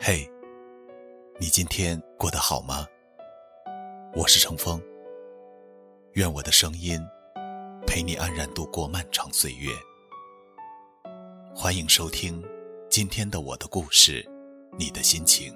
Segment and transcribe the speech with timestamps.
[0.00, 0.30] 嘿，
[1.40, 2.86] 你今天过得好吗？
[4.14, 4.80] 我是程峰。
[6.12, 7.04] 愿我的声音
[7.84, 9.72] 陪你安然度过漫长岁月。
[11.52, 12.40] 欢迎收听
[12.88, 14.24] 今天的我的故事，
[14.78, 15.52] 你的心情。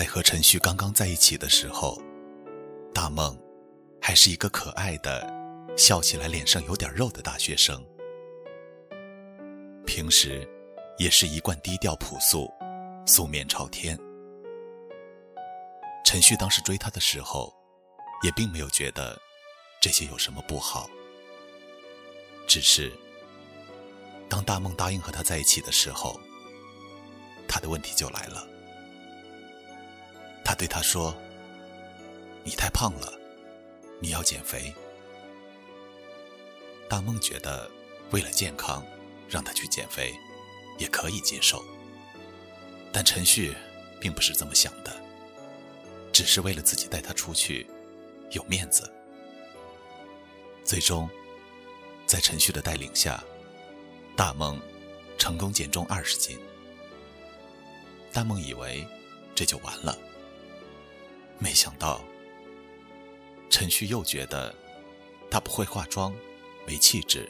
[0.00, 2.00] 在和陈旭刚刚在一起的时候，
[2.94, 3.38] 大梦
[4.00, 5.30] 还是一个可爱的、
[5.76, 7.86] 笑起来脸上有点肉的大学生。
[9.84, 10.48] 平时
[10.96, 12.50] 也是一贯低调朴素、
[13.04, 13.94] 素面朝天。
[16.02, 17.52] 陈旭当时追她的时候，
[18.22, 19.20] 也并没有觉得
[19.82, 20.88] 这些有什么不好，
[22.46, 22.90] 只是
[24.30, 26.18] 当大梦答应和他在一起的时候，
[27.46, 28.48] 他的问题就来了。
[30.44, 31.14] 他对他说
[32.42, 33.12] ：“你太胖了，
[34.00, 34.72] 你要减肥。”
[36.88, 37.70] 大梦觉得，
[38.10, 38.84] 为了健康，
[39.28, 40.12] 让他去减肥，
[40.78, 41.64] 也可以接受。
[42.92, 43.54] 但陈旭
[44.00, 44.92] 并不是这么想的，
[46.12, 47.66] 只是为了自己带他出去，
[48.32, 48.92] 有面子。
[50.64, 51.08] 最终，
[52.06, 53.22] 在陈旭的带领下，
[54.16, 54.60] 大梦
[55.16, 56.36] 成功减重二十斤。
[58.12, 58.84] 大梦以为
[59.34, 59.96] 这就完了。
[61.42, 62.04] 没想到，
[63.48, 64.54] 陈旭又觉得
[65.30, 66.14] 他不会化妆，
[66.66, 67.26] 没气质，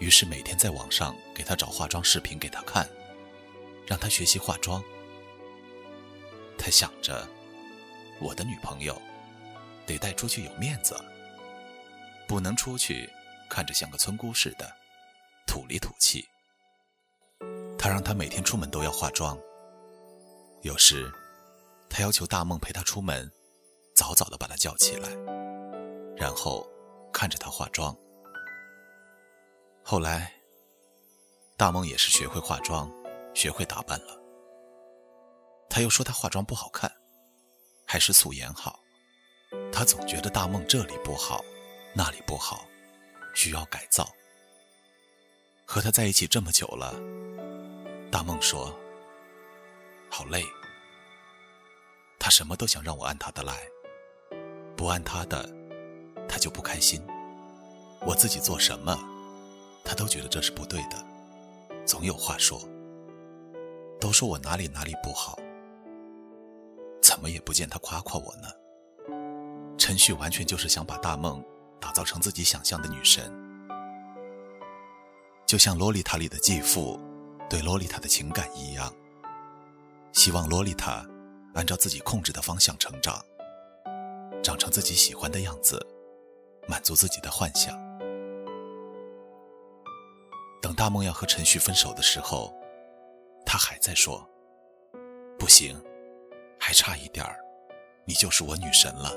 [0.00, 2.90] 于是每天在网上给他找化妆视频给他看，
[3.86, 4.82] 让他学习化妆。
[6.58, 7.26] 他想着，
[8.20, 9.00] 我的女朋友
[9.86, 10.96] 得带出去有面子，
[12.26, 13.08] 不能出去
[13.48, 14.68] 看着像个村姑似的，
[15.46, 16.26] 土里土气。
[17.78, 19.38] 他让她每天出门都要化妆，
[20.62, 21.12] 有时。
[21.96, 23.30] 他要求大梦陪他出门，
[23.94, 25.08] 早早的把他叫起来，
[26.16, 26.68] 然后
[27.12, 27.96] 看着他化妆。
[29.84, 30.34] 后来，
[31.56, 32.90] 大梦也是学会化妆，
[33.32, 34.20] 学会打扮了。
[35.70, 36.92] 他又说他化妆不好看，
[37.86, 38.80] 还是素颜好。
[39.72, 41.44] 他总觉得大梦这里不好，
[41.94, 42.66] 那里不好，
[43.36, 44.04] 需要改造。
[45.64, 46.92] 和他在一起这么久了，
[48.10, 48.76] 大梦说
[50.10, 50.44] ：“好累。”
[52.24, 53.52] 他什么都想让我按他的来，
[54.74, 55.46] 不按他的，
[56.26, 56.98] 他就不开心。
[58.00, 58.98] 我自己做什么，
[59.84, 60.96] 他都觉得这是不对的，
[61.84, 62.58] 总有话说。
[64.00, 65.38] 都说我哪里哪里不好，
[67.02, 68.48] 怎么也不见他夸夸我呢？
[69.76, 71.44] 陈旭完全就是想把大梦
[71.78, 73.30] 打造成自己想象的女神，
[75.44, 76.98] 就像《洛丽塔》里的继父
[77.50, 78.90] 对洛丽塔的情感一样，
[80.14, 81.06] 希望洛丽塔。
[81.54, 83.24] 按照自己控制的方向成长，
[84.42, 85.80] 长成自己喜欢的样子，
[86.68, 87.74] 满足自己的幻想。
[90.60, 92.52] 等大梦要和陈旭分手的时候，
[93.46, 94.28] 他还在说
[95.38, 95.80] ：“不行，
[96.58, 97.38] 还差一点儿，
[98.04, 99.12] 你就是我女神了。”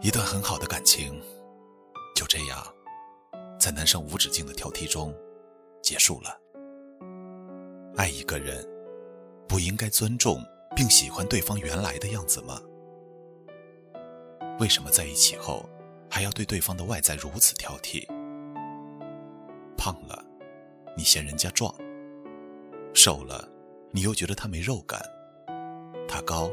[0.00, 1.20] 一段很好的感情，
[2.14, 2.64] 就这样，
[3.58, 5.12] 在男生无止境的挑剔中
[5.82, 6.40] 结束了。
[7.96, 8.75] 爱一个人。
[9.48, 10.42] 不应该尊重
[10.74, 12.60] 并喜欢对方原来的样子吗？
[14.58, 15.68] 为什么在一起后
[16.10, 18.06] 还要对对方的外在如此挑剔？
[19.76, 20.24] 胖了，
[20.96, 21.70] 你嫌人家壮；
[22.94, 23.48] 瘦了，
[23.92, 24.98] 你又觉得他没肉感；
[26.08, 26.50] 他高，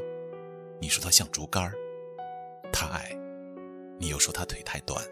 [0.79, 1.71] 你说他像竹竿；
[2.71, 3.17] 他矮，
[3.97, 5.03] 你又说他腿太短。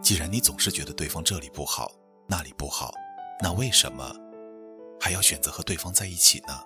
[0.00, 1.92] 既然你总是觉得对方这里不好，
[2.26, 2.92] 那里不好，
[3.40, 4.14] 那为什么？
[5.02, 6.64] 还要选择和对方在一起呢？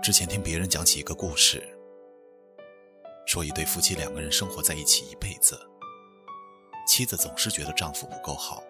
[0.00, 1.60] 之前听别人讲起一个故事，
[3.26, 5.58] 说一对夫妻两个人生活在一起一辈子，
[6.86, 8.62] 妻子总是觉得丈夫不够好，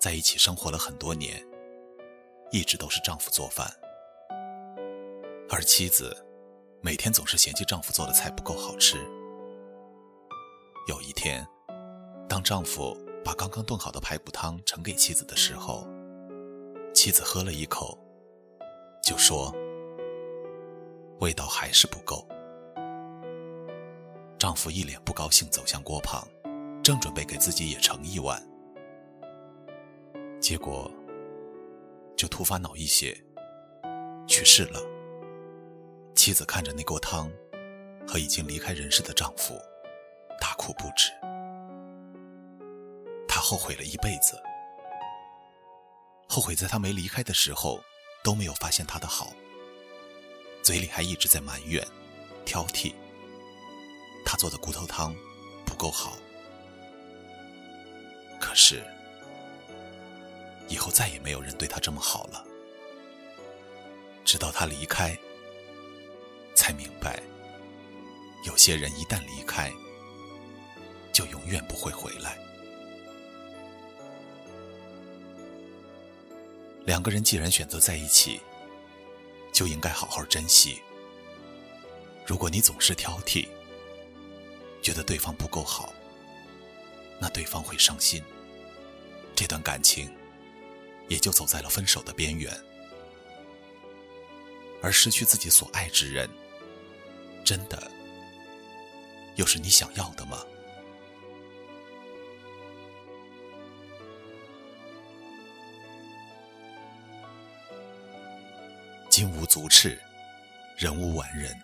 [0.00, 1.40] 在一起生活了很多年，
[2.50, 3.72] 一直都是丈夫做饭，
[5.48, 6.24] 而妻子。
[6.80, 8.96] 每天总是嫌弃丈夫做的菜不够好吃。
[10.86, 11.46] 有一天，
[12.28, 15.86] 当丈夫把刚刚炖好的排骨汤盛给妻子的时候，
[16.94, 17.98] 妻子喝了一口，
[19.02, 19.52] 就说
[21.20, 22.26] ：“味道还是不够。”
[24.38, 26.26] 丈夫一脸不高兴，走向锅旁，
[26.82, 28.40] 正准备给自己也盛一碗，
[30.40, 30.88] 结果
[32.16, 33.20] 就突发脑溢血，
[34.28, 34.80] 去世了。
[36.18, 37.30] 妻子看着那锅汤
[38.04, 39.56] 和已经离开人世的丈夫，
[40.40, 41.12] 大哭不止。
[43.28, 44.36] 他后悔了一辈子，
[46.28, 47.80] 后悔在他没离开的时候
[48.24, 49.32] 都没有发现他的好，
[50.60, 51.86] 嘴里还一直在埋怨、
[52.44, 52.92] 挑剔。
[54.26, 55.14] 他做的骨头汤
[55.64, 56.18] 不够好，
[58.40, 58.82] 可是
[60.66, 62.44] 以后再也没有人对他这么好了。
[64.24, 65.16] 直到他离开，
[66.68, 67.18] 才明白，
[68.44, 69.72] 有些人一旦离开，
[71.14, 72.36] 就永远不会回来。
[76.84, 78.38] 两个人既然选择在一起，
[79.50, 80.78] 就应该好好珍惜。
[82.26, 83.48] 如果你总是挑剔，
[84.82, 85.94] 觉得对方不够好，
[87.18, 88.22] 那对方会伤心，
[89.34, 90.14] 这段感情
[91.08, 92.54] 也就走在了分手的边缘。
[94.82, 96.28] 而失去自己所爱之人，
[97.48, 97.90] 真的
[99.36, 100.44] 又是你想要的吗？
[109.08, 109.98] 金无足赤，
[110.76, 111.58] 人无完人。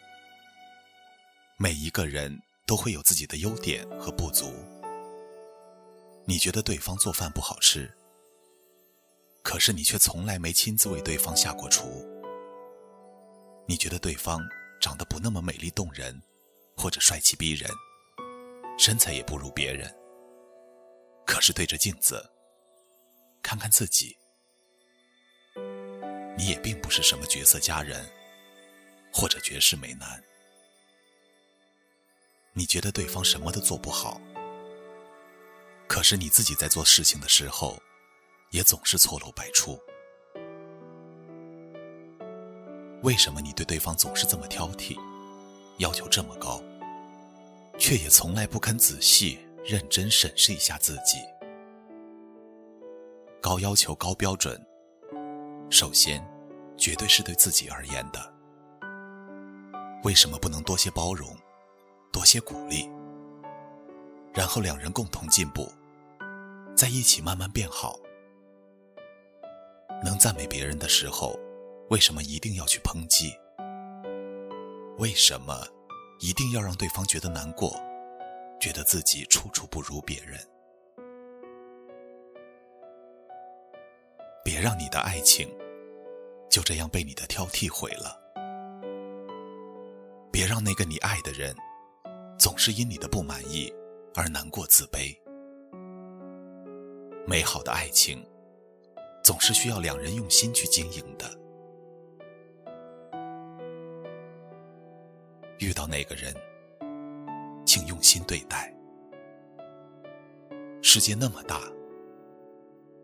[1.58, 4.54] 每一个人都会有自己的优点和不足。
[6.24, 7.94] 你觉得对方做饭不好吃，
[9.42, 12.08] 可是你却从来没亲自为对方下过厨。
[13.66, 14.40] 你觉得对方
[14.84, 16.22] 长得不那么美丽动人，
[16.76, 17.70] 或者帅气逼人，
[18.78, 19.90] 身材也不如别人，
[21.24, 22.22] 可是对着镜子
[23.42, 24.14] 看看自己。
[26.36, 28.06] 你也并不是什么绝色佳人，
[29.10, 30.22] 或者绝世美男。
[32.52, 34.20] 你觉得对方什么都做不好，
[35.88, 37.80] 可是你自己在做事情的时候，
[38.50, 39.80] 也总是错漏百出。
[43.04, 44.98] 为什么你对对方总是这么挑剔，
[45.76, 46.58] 要求这么高，
[47.78, 51.18] 却也从来不肯仔细认真审视一下自己？
[53.42, 54.58] 高要求、高标准。
[55.68, 56.26] 首先，
[56.78, 58.32] 绝对是对自己而言的。
[60.02, 61.36] 为什么不能多些包容，
[62.10, 62.88] 多些鼓励，
[64.32, 65.70] 然后两人共同进步，
[66.74, 67.98] 在一起慢慢变好？
[70.02, 71.38] 能赞美别人的时候，
[71.94, 73.32] 为什么一定要去抨击？
[74.98, 75.64] 为什么
[76.18, 77.72] 一定要让对方觉得难过，
[78.60, 80.40] 觉得自己处处不如别人？
[84.44, 85.48] 别让你的爱情。
[86.50, 88.20] 就这样被你的挑剔毁了。
[90.32, 91.54] 别让那个你爱的人，
[92.36, 93.72] 总是因你的不满意
[94.16, 95.16] 而难过自卑。
[97.24, 98.26] 美好的爱情，
[99.22, 101.43] 总是需要两人用心去经营的。
[105.58, 106.34] 遇到那个人，
[107.64, 108.72] 请用心对待。
[110.82, 111.60] 世界那么大，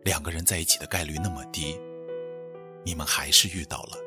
[0.03, 1.79] 两个人在一起的概率那么低。
[2.83, 3.97] 你们还是遇到了，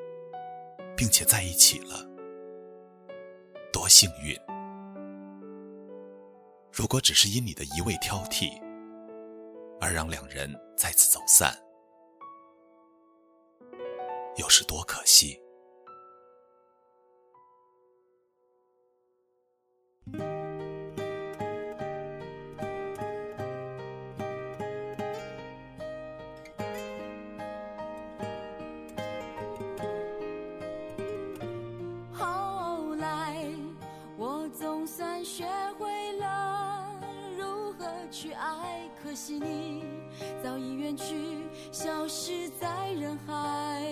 [0.96, 2.04] 并且在一起了，
[3.72, 4.36] 多幸运！
[6.72, 8.60] 如果只是因你的一味挑剔，
[9.80, 11.56] 而让两人再次走散，
[14.36, 15.40] 又是多可惜！
[20.12, 20.18] 后
[32.96, 33.48] 来
[34.18, 35.46] 我总算学
[35.78, 37.00] 会了
[37.38, 39.84] 如何去爱可惜你
[40.42, 41.38] 早已远去
[41.72, 43.82] 消失在人海。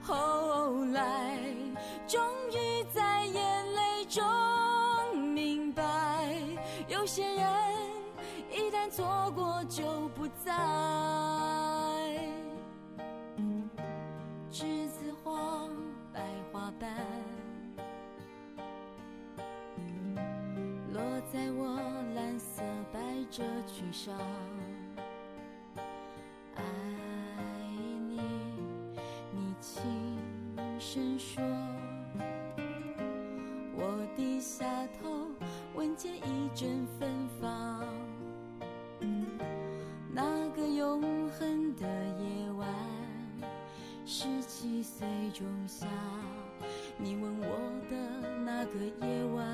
[0.00, 1.47] 后来
[8.98, 10.52] 错过就不再。
[14.50, 15.68] 栀子花
[16.12, 16.90] 白花瓣，
[20.92, 21.00] 落
[21.32, 21.76] 在我
[22.16, 22.60] 蓝色
[22.92, 22.98] 百
[23.30, 24.18] 褶裙上。
[44.10, 45.86] 十七岁仲夏，
[46.96, 47.44] 你吻我
[47.90, 47.94] 的
[48.42, 49.46] 那个夜晚，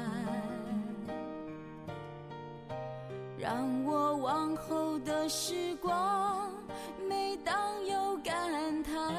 [3.36, 6.52] 让我往后的时光，
[7.08, 9.12] 每当有感叹，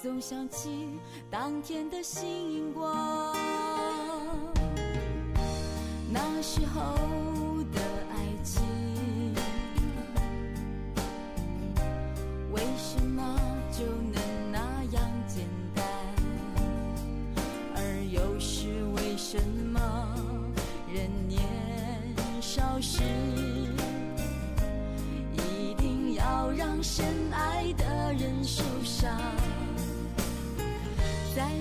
[0.00, 0.98] 总想起
[1.30, 3.36] 当天的星光。
[6.10, 6.80] 那时候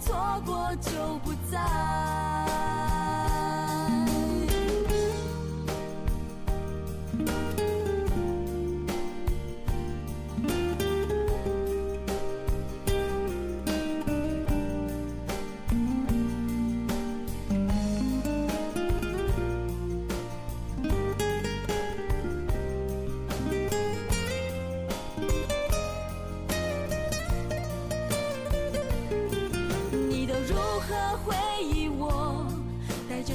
[0.00, 2.19] 错过就不再。